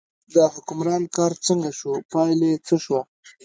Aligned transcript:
د 0.33 0.35
حکمران 0.53 1.03
کار 1.15 1.31
څنګه 1.45 1.69
شو، 1.79 1.91
پایله 2.11 2.45
یې 2.51 2.57
څه 2.67 2.75
شوه. 2.83 3.01